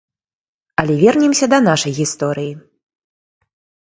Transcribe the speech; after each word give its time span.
Але 0.83 0.93
вернемся 1.01 1.45
да 1.51 1.59
нашай 1.67 1.93
гісторыі. 1.99 2.53